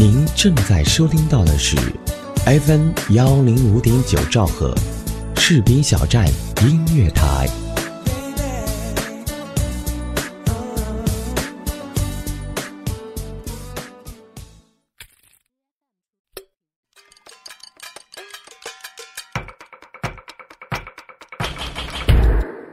[0.00, 1.76] 您正在收听到的是
[2.46, 4.72] FM 幺零五点九兆赫，
[5.34, 6.24] 士兵小站
[6.62, 7.48] 音乐台。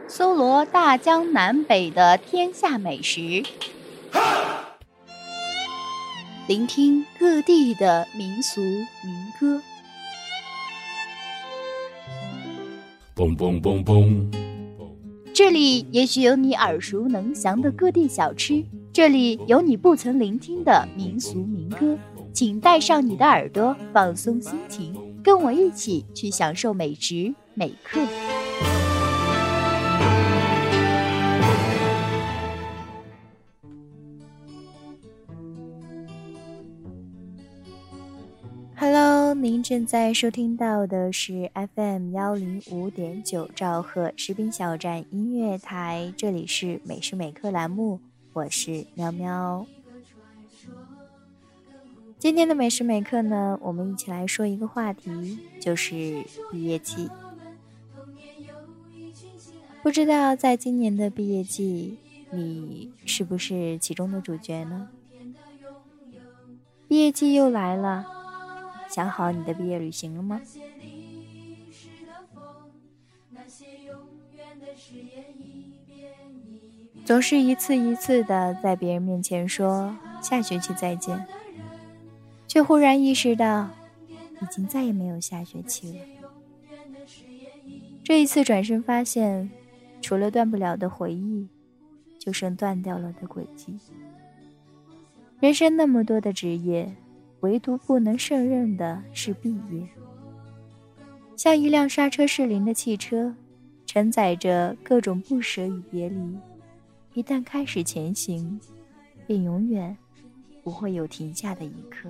[0.07, 3.43] 搜罗大江南北的天下美食，
[6.47, 8.85] 聆听各地的民俗民
[9.39, 9.59] 歌。
[13.15, 14.31] 嘣嘣嘣嘣！
[15.33, 18.63] 这里也许有你耳熟能详的各地小吃，
[18.93, 21.97] 这里有你不曾聆听的民俗民歌。
[22.31, 27.99] 请带上你的耳朵，放松心情，跟我一起去享受美食美刻。
[39.65, 47.99] 正在收听到的是 FM 幺零五点九兆赫士兵小站音乐台，这里是每时每刻栏目，
[48.33, 49.65] 我是喵喵。
[52.19, 57.09] 今天的每时每刻呢，我们一起来说一个话题，就是毕业季。
[59.81, 61.97] 不知道在今年的毕业季，
[62.29, 64.89] 你是不是其中的主角呢？
[66.87, 68.05] 毕业季又来了，
[68.89, 70.41] 想好你的毕业旅行了吗？
[77.05, 81.25] 总是一次一次的在别人面前说下学期再见。
[82.47, 83.69] 却忽然意识到，
[84.41, 85.99] 已经再也没有下学期了。
[88.03, 89.51] 这一次转身发现，
[90.01, 91.49] 除了断不了的回忆，
[92.17, 93.77] 就剩断掉了的轨迹。
[95.41, 96.95] 人生那么多的职业，
[97.45, 99.87] 唯独不能胜任的是毕业。
[101.37, 103.35] 像一辆刹车失灵的汽车，
[103.85, 106.35] 承载着各种不舍与别离。
[107.13, 108.59] 一旦开始前行，
[109.27, 109.95] 便永远
[110.63, 112.09] 不会有停下的一刻。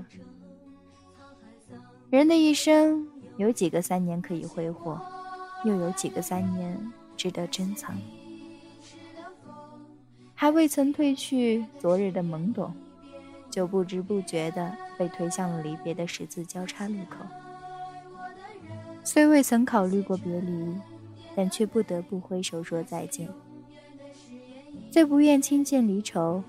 [2.09, 4.97] 人的一生有几个三年可以挥霍，
[5.65, 7.93] 又有几个三年值得珍藏？
[10.33, 12.73] 还未曾褪去昨日的懵懂，
[13.55, 17.25] 就不知不觉地被推向了离别的十字交叉路口。
[19.01, 20.75] 虽未曾考虑过别离，
[21.33, 23.29] 但却不得不挥手说再见。
[24.91, 26.43] 最不愿亲见离愁，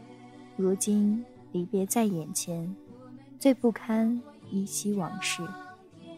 [0.57, 2.75] 如今离别在眼前，
[3.39, 4.21] 最不堪。
[4.51, 5.47] 依稀往事，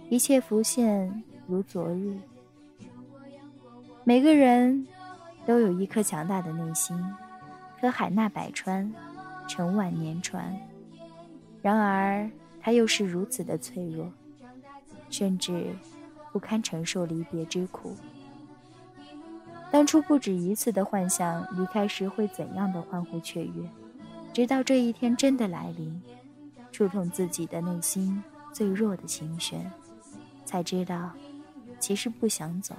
[0.08, 2.16] 一切浮现如昨日。
[4.04, 4.86] 每个人
[5.46, 6.98] 都有一颗强大的内心，
[7.78, 8.90] 可海纳百川，
[9.46, 10.58] 成万年船。
[11.62, 12.30] 然而，
[12.60, 14.10] 它又是如此的脆弱，
[15.10, 15.74] 甚至
[16.32, 17.94] 不堪承受离别之苦。
[19.70, 23.68] 当初不止一次的幻想离开时会怎样的欢呼雀跃，
[24.32, 26.00] 直到这一天真的来临。
[26.70, 29.68] 触痛自己的内心最弱的心弦，
[30.44, 31.10] 才知道，
[31.80, 32.74] 其实不想走。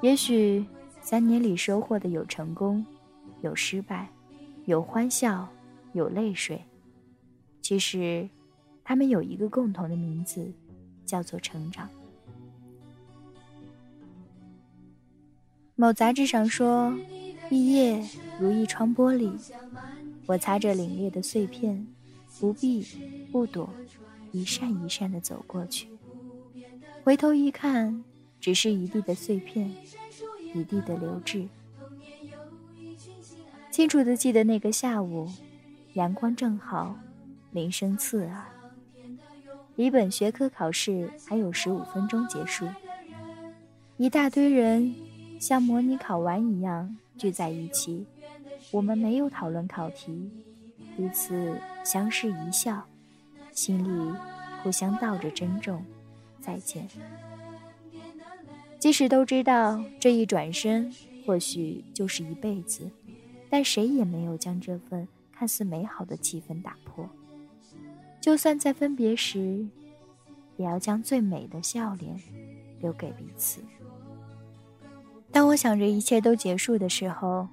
[0.00, 0.66] 也许
[1.00, 2.84] 三年里收获的有成功，
[3.42, 4.08] 有失败，
[4.64, 5.46] 有欢笑，
[5.92, 6.60] 有泪水。
[7.68, 8.28] 其实，
[8.84, 10.52] 他们有一个共同的名字，
[11.04, 11.90] 叫做成长。
[15.74, 16.96] 某杂志上说，
[17.48, 18.00] 毕业
[18.38, 19.32] 如一窗玻璃，
[20.26, 21.84] 我擦着凛冽的碎片。
[22.38, 22.86] 不避
[23.32, 23.68] 不躲，
[24.30, 25.88] 一扇一扇的走过去。
[27.02, 28.04] 回头一看，
[28.38, 29.74] 只是一地的碎片，
[30.54, 31.48] 一地的流质。
[33.72, 35.28] 清楚的记得那个下午，
[35.94, 36.96] 阳光正好，
[37.52, 38.44] 铃声刺耳。
[39.76, 42.66] 离本学科考试还有十五分钟结束，
[43.96, 44.94] 一大堆人
[45.38, 48.06] 像模拟考完一样聚在一起。
[48.70, 50.30] 我们没有讨论考题。
[50.96, 52.86] 彼此相视一笑，
[53.52, 54.14] 心里
[54.62, 55.84] 互相道着珍重，
[56.40, 56.88] 再见。
[58.78, 60.90] 即使都知道这一转身
[61.26, 62.90] 或许就是一辈子，
[63.50, 67.06] 但谁也没有将这份看似美好的气氛打破。
[68.26, 69.64] 就算在分别时，
[70.56, 72.20] 也要将最美的笑脸
[72.80, 73.60] 留给彼此。
[75.30, 77.46] 当我想着一切都结束的时候，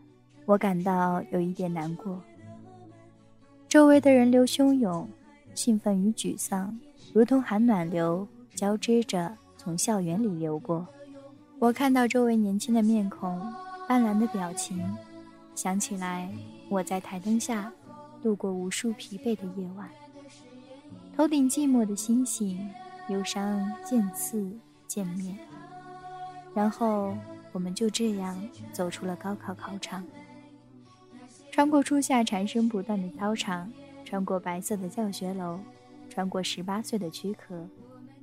[0.48, 2.20] 我感到有一点难过。
[3.70, 5.08] 周围的人流汹涌，
[5.54, 6.76] 兴奋与沮丧
[7.14, 10.88] 如同寒暖流交织着从校园里流过。
[11.60, 13.40] 我看到周围年轻的面孔、
[13.88, 14.84] 斑斓的表情，
[15.54, 16.34] 想起来
[16.68, 17.72] 我在台灯下
[18.24, 19.88] 度过无数疲惫的夜晚。
[21.16, 22.70] 头顶寂寞的星星，
[23.08, 24.52] 忧伤渐次
[24.88, 25.38] 见面。
[26.56, 27.16] 然后
[27.52, 28.36] 我们就这样
[28.72, 30.04] 走出了高考考场，
[31.52, 33.72] 穿过初夏蝉声不断的操场，
[34.04, 35.60] 穿过白色的教学楼，
[36.10, 37.68] 穿过十八岁的躯壳，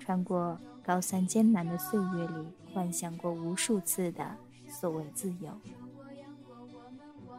[0.01, 4.25] 穿过高三艰难的岁月里幻想过无数次的
[4.69, 5.49] 所谓自由。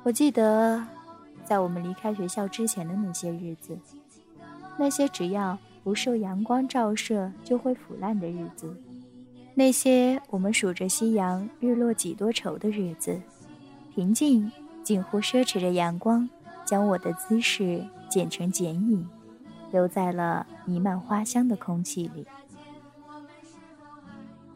[0.03, 0.87] 我记得，
[1.43, 3.77] 在我们离开学校之前的那些日子，
[4.77, 8.75] 那些只要不受阳光照射就会腐烂的日子。
[9.53, 13.21] 那些我们数着夕阳日落几多愁的日子，
[13.93, 14.51] 平静
[14.83, 16.27] 近乎奢侈着阳光，
[16.65, 19.07] 将我的姿势剪成剪影，
[19.71, 22.25] 留在了弥漫花香的空气里。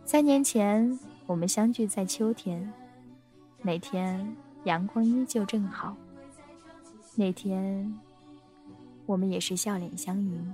[0.05, 2.71] 三年前，我们相聚在秋天，
[3.61, 5.95] 那天阳光依旧正好。
[7.15, 7.93] 那天，
[9.05, 10.53] 我们也是笑脸相迎。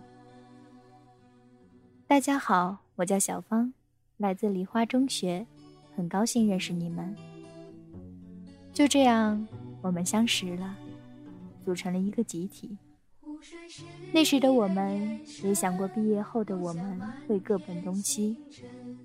[2.06, 3.74] 大家好，我叫小芳。
[4.18, 5.48] 来自梨花中学，
[5.96, 7.16] 很高兴认识你们。
[8.74, 9.48] 就这样，
[9.82, 10.76] 我们相识了，
[11.64, 12.78] 组成了一个集体。
[14.12, 18.38] 那时的我们也想过，毕业后的我们会各奔东西，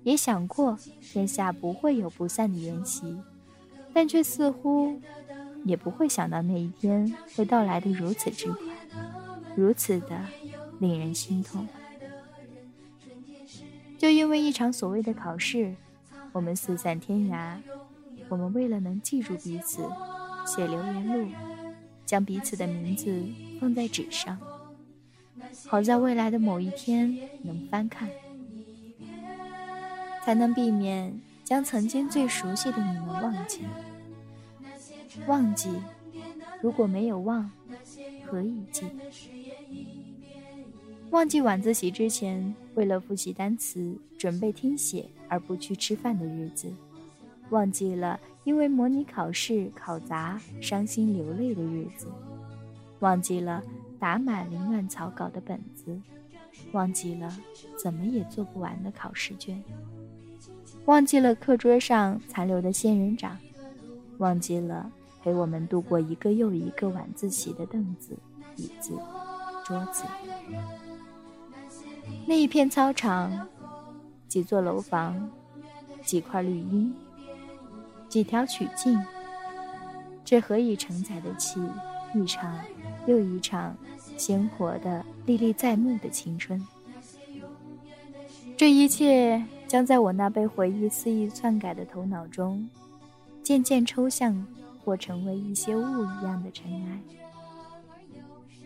[0.03, 3.17] 也想过天下不会有不散的筵席，
[3.93, 5.01] 但却似乎
[5.63, 8.61] 也不会想到那一天会到来的如此之快，
[9.57, 10.23] 如此的
[10.77, 11.67] 令人心痛。
[13.97, 15.75] 就因为一场所谓的考试，
[16.31, 17.57] 我们四散天涯。
[18.29, 19.81] 我们为了能记住彼此，
[20.45, 21.27] 写留言录，
[22.05, 23.23] 将彼此的名字
[23.59, 24.37] 放在纸上，
[25.65, 28.07] 好在未来的某一天能翻看，
[30.23, 33.61] 才能避免将曾经最熟悉的你们忘记。
[35.25, 35.71] 忘记，
[36.61, 37.49] 如果没有忘，
[38.27, 38.85] 何以记？
[41.11, 46.71] 忘记晚自习之前为了复习单词、准备听写而不去吃饭的日子，
[47.49, 52.07] 忘记了因为模拟考试考砸伤心流泪的日子，
[52.99, 53.63] 忘记了
[53.97, 55.97] 打满凌乱草稿的本子，
[56.73, 57.35] 忘记了
[57.81, 59.63] 怎么也做不完的考试卷，
[60.85, 63.37] 忘记了课桌上残留的仙人掌，
[64.17, 64.91] 忘记了
[65.23, 68.15] 陪我们度过一个又一个晚自习的凳子、
[68.57, 68.91] 椅子、
[69.65, 70.03] 桌子。
[72.29, 73.47] 那一片操场，
[74.27, 75.29] 几座楼房，
[76.03, 76.93] 几块绿荫，
[78.09, 79.01] 几条曲径，
[80.25, 81.57] 这何以承载得起
[82.13, 82.59] 一场
[83.05, 83.73] 又一场
[84.17, 86.61] 鲜活的、历历在目的青春？
[88.57, 92.69] 这一切将在我那被回忆肆意篡改的头脑中，
[93.41, 94.45] 渐渐抽象，
[94.83, 96.99] 或成为一些雾一样的尘埃，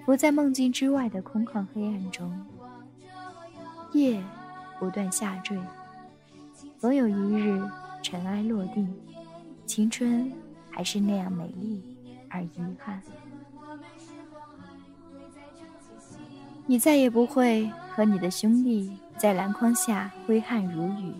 [0.03, 2.43] 浮在梦境之外的空旷黑暗中。
[3.93, 4.23] 夜
[4.79, 5.57] 不断下坠，
[6.77, 7.61] 总有一日
[8.01, 8.93] 尘埃落定，
[9.65, 10.31] 青春
[10.69, 11.83] 还是那样美丽
[12.29, 12.49] 而遗
[12.79, 13.01] 憾。
[16.65, 21.13] 你再也不会和你的兄弟在篮筐下挥汗如雨，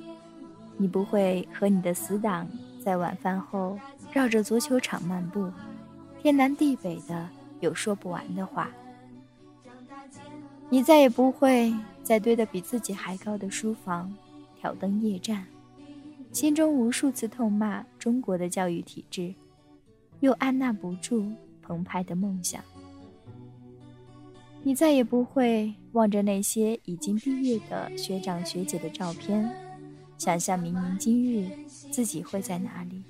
[0.77, 2.47] 你不会和你的死党
[2.81, 3.77] 在晚饭后
[4.13, 5.51] 绕着足球场漫步，
[6.21, 7.27] 天南地北的
[7.59, 8.69] 有说不完的话。
[10.71, 11.71] 你再也不会。
[12.03, 14.11] 在堆得比自己还高的书房
[14.59, 15.45] 挑灯夜战，
[16.33, 19.33] 心中无数次痛骂中国的教育体制，
[20.19, 22.61] 又按捺不住澎湃的梦想。
[24.63, 29.49] 你再也不会望着那些已经毕业的学长学姐的照片，
[30.17, 31.49] 想象明年今日
[31.91, 33.03] 自己会在哪里。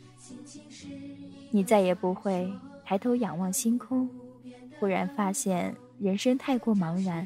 [1.49, 2.51] 你再也不会
[2.83, 4.07] 抬头仰望星空，
[4.79, 7.25] 忽然发现人生太过茫然。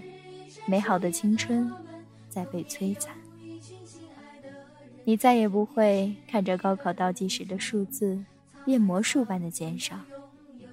[0.67, 1.71] 美好的青春
[2.27, 3.13] 在被摧残，
[5.03, 8.23] 你再也不会看着高考倒计时的数字
[8.65, 9.95] 变魔术般的减少，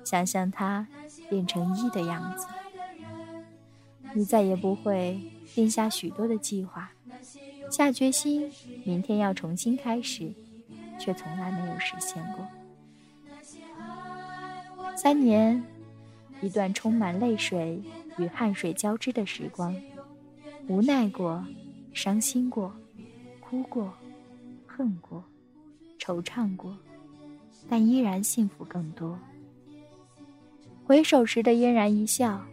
[0.02, 0.86] 想象它
[1.28, 2.46] 变成一的样子。
[4.14, 5.20] 你再也不会
[5.54, 6.90] 定下许多的计划，
[7.70, 8.50] 下决心
[8.84, 10.32] 明天要重新开始，
[10.98, 12.46] 却从来没有实现过。
[14.96, 15.62] 三年，
[16.40, 17.82] 一段充满泪水。
[18.18, 19.74] 与汗水交织的时光，
[20.68, 21.44] 无奈过，
[21.92, 22.72] 伤心过，
[23.40, 23.92] 哭过，
[24.66, 25.22] 恨过，
[25.98, 26.76] 惆怅过，
[27.68, 29.18] 但依然幸福更多。
[30.84, 32.44] 回首时的嫣然一笑，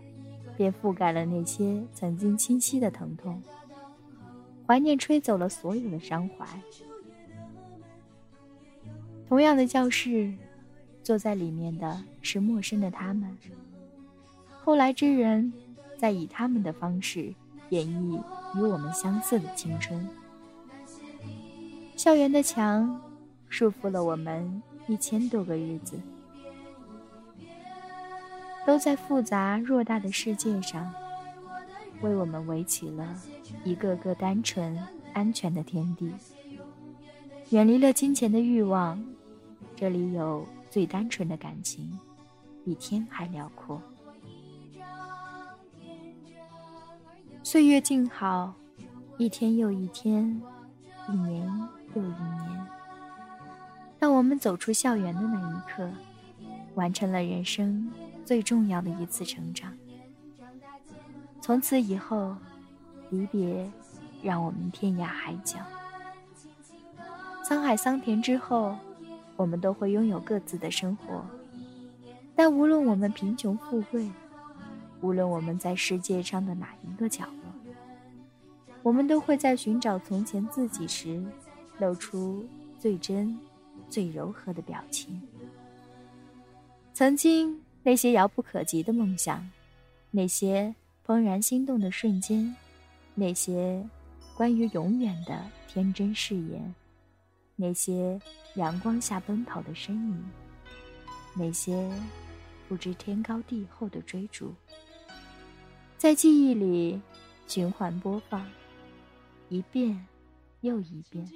[0.56, 3.42] 便覆盖了那些曾经清晰的疼痛。
[4.66, 6.46] 怀念吹走了所有的伤怀。
[9.28, 10.32] 同样的教室，
[11.04, 13.36] 坐在里面的是陌生的他们。
[14.70, 15.52] 后来之人，
[15.98, 17.34] 在以他们的方式
[17.70, 18.22] 演绎
[18.56, 20.08] 与我们相似的青春。
[21.98, 23.02] 校园的墙
[23.50, 26.00] 束缚了我们一千多个日子，
[28.64, 30.94] 都在复杂偌大的世界上，
[32.02, 33.20] 为我们围起了
[33.64, 34.78] 一个个单纯
[35.14, 36.14] 安全的天地。
[37.50, 39.04] 远离了金钱的欲望，
[39.76, 41.98] 这里有最单纯的感情，
[42.64, 43.82] 比天还辽阔。
[47.42, 48.54] 岁月静好，
[49.18, 50.42] 一天又一天，
[51.08, 51.48] 一年
[51.96, 52.68] 又一年。
[53.98, 55.90] 当我们走出校园的那一刻，
[56.76, 57.92] 完成了人生
[58.24, 59.74] 最重要的一次成长。
[61.42, 62.36] 从此以后，
[63.10, 63.70] 离别
[64.22, 65.58] 让我们天涯海角。
[67.44, 68.78] 沧海桑田之后，
[69.36, 71.26] 我们都会拥有各自的生活。
[72.36, 74.10] 但无论我们贫穷富贵，
[75.02, 77.74] 无论我们在世界上的哪一个角落，
[78.84, 81.24] 我们都会在寻找从前自己时，
[81.78, 82.46] 露出
[82.78, 83.38] 最真、
[83.90, 85.22] 最柔和的表情。
[86.94, 89.50] 曾经那些遥不可及的梦想，
[90.12, 90.74] 那些
[91.06, 92.54] 怦然心动的瞬间，
[93.16, 93.82] 那些
[94.36, 96.76] 关于永远的天真誓言。
[97.56, 98.20] 那些
[98.56, 100.26] 阳光下奔跑的身影，
[101.36, 101.92] 那些
[102.70, 104.54] 不知天高地厚的追逐，
[106.00, 107.02] 在记忆里
[107.46, 108.48] 循环播放，
[109.50, 110.08] 一遍
[110.62, 111.30] 又一遍。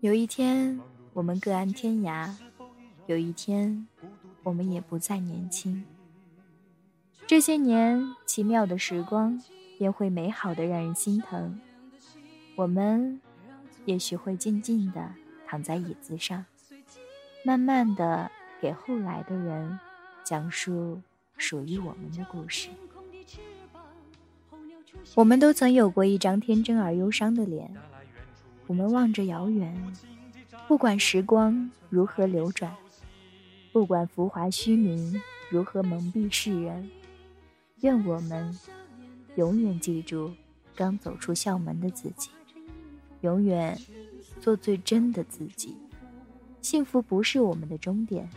[0.00, 0.80] 有一天，
[1.12, 2.28] 我们各安天涯；
[3.06, 3.86] 有一天，
[4.42, 5.84] 我们也不再年轻。
[7.28, 9.40] 这些年，奇妙的时光。
[9.76, 11.60] 便会美好的让人心疼。
[12.54, 13.20] 我们
[13.86, 15.12] 也许会静静的
[15.48, 16.46] 躺在椅子上，
[17.44, 19.78] 慢慢的给后来的人
[20.22, 21.00] 讲述
[21.36, 22.68] 属于我们的故事。
[25.14, 27.74] 我们都曾有过一张天真而忧伤的脸，
[28.66, 29.92] 我们望着遥远，
[30.66, 32.74] 不管时光如何流转，
[33.72, 35.20] 不管浮华虚名
[35.50, 36.90] 如何蒙蔽世人，
[37.80, 38.58] 愿我们。
[39.36, 40.30] 永远记住
[40.76, 42.30] 刚走出校门的自己，
[43.22, 43.76] 永远
[44.40, 45.74] 做最真的自己。
[46.62, 48.30] 幸福不是我们的终点，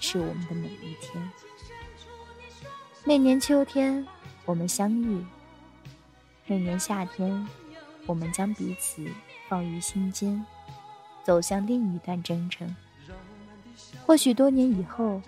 [0.00, 1.30] 是我们的每一天。
[3.04, 4.04] 那年秋天，
[4.44, 5.24] 我们相遇；
[6.46, 7.46] 那年夏天，
[8.06, 9.06] 我们将彼此
[9.48, 10.44] 放于心间，
[11.22, 12.74] 走向另一段征程。
[14.04, 15.22] 或许多年以后，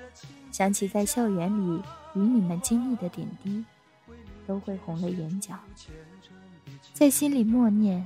[0.51, 1.83] 想起在校园里
[2.15, 3.65] 与你们经历的点滴。
[4.45, 5.57] 都会红了眼角，
[6.93, 8.05] 在心里默念：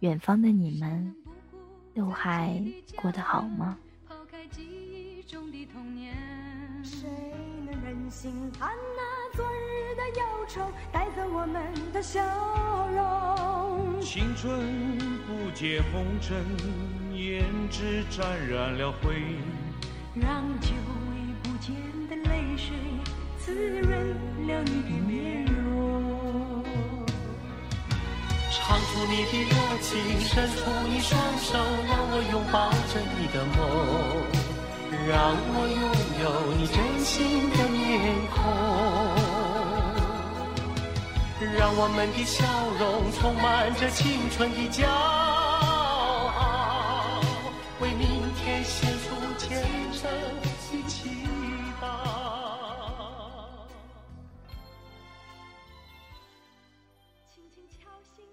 [0.00, 1.14] 远方的你们，
[1.94, 2.60] 都还
[2.96, 3.78] 过得好吗？
[8.10, 10.60] 心看那昨日的忧愁
[10.90, 11.62] 带走我们
[11.92, 12.20] 的笑
[12.88, 14.00] 容？
[14.00, 14.96] 青春
[15.26, 16.42] 不解红尘，
[17.12, 19.14] 胭脂沾染了灰，
[20.14, 20.68] 让久
[21.10, 21.74] 违不见
[22.08, 22.74] 的泪水。
[23.38, 23.92] 滋润
[24.46, 26.64] 了你的面容，
[28.50, 33.58] 唱出你的热情，伸出你双手，让我拥抱着你的梦，
[35.08, 35.80] 让我拥
[36.20, 37.80] 有你真心的面
[38.28, 38.36] 孔，
[41.58, 42.44] 让我们的笑
[42.78, 46.36] 容充满着青春的骄傲，
[47.80, 50.10] 为明天献出虔诚。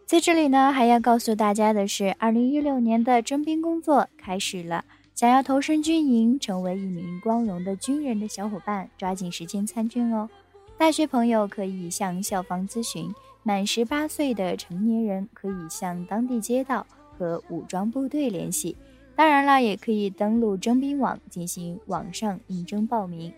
[0.05, 4.83] 在这里呢，还要告诉大家的是，二零一六年的征兵工作开始了。
[5.15, 10.29] 想要投身军营，成为一名光荣的军人的小伙伴，抓紧时间参军哦。
[10.77, 16.85] 大学朋友可以向校方咨询，满十八岁的成年人可以向当地街道
[17.17, 18.75] 和武装部队联系。
[19.15, 23.33] 当然了，也可以登录征兵网进行网上应征报名。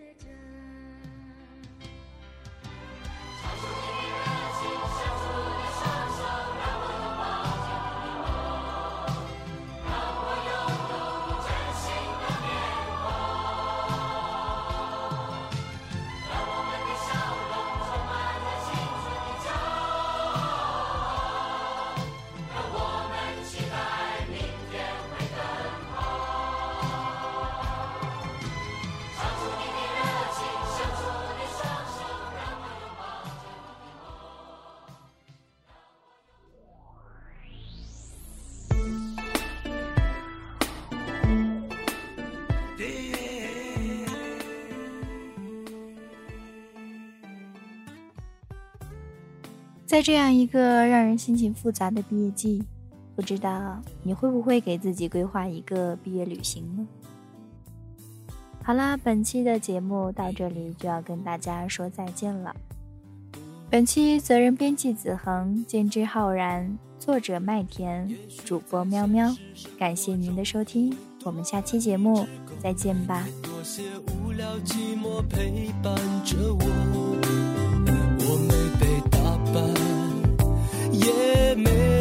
[49.88, 52.62] 在这样一个让人心情复杂的毕业季，
[53.16, 56.86] 不知道你会不会给自己规划一个毕业旅行呢？
[58.62, 62.54] 好啦，本期的节目到这里就要跟大家说再见了。
[63.70, 68.14] 本期责任编辑子恒，监制浩然，作者麦田，
[68.44, 69.34] 主播喵喵，
[69.78, 72.26] 感谢您的收听，我们下期节目
[72.62, 73.26] 再见吧。
[73.42, 77.27] 多谢无聊寂寞陪伴着我。
[81.00, 81.97] 也没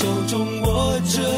[0.00, 1.29] 手中握着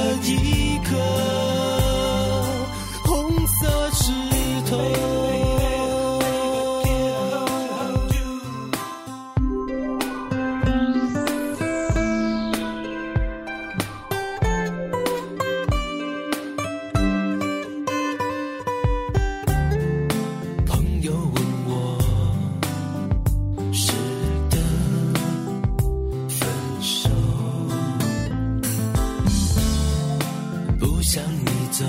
[31.15, 31.85] 向你走。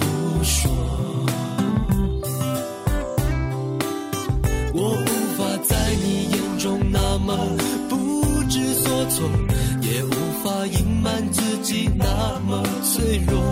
[0.00, 0.68] 不说。
[4.74, 5.06] 我无
[5.38, 7.36] 法在你眼中那么
[7.88, 9.30] 不知所措
[9.80, 10.10] 也无
[10.42, 13.43] 法隐瞒自己那么脆弱。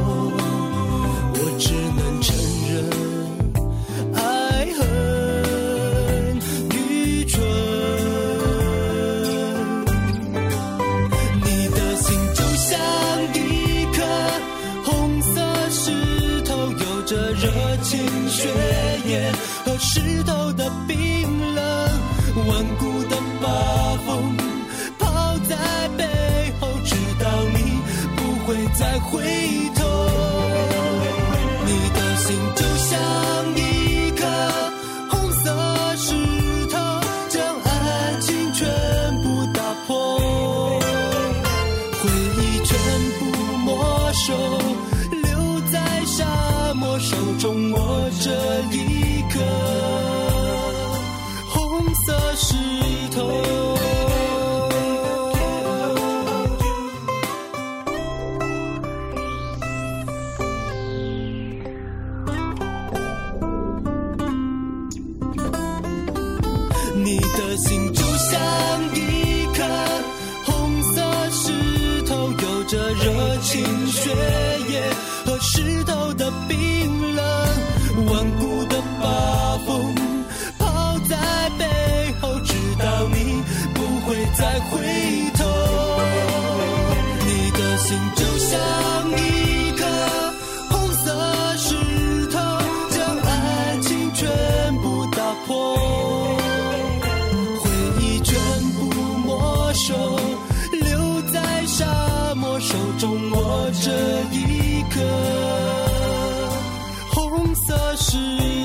[108.12, 108.61] 是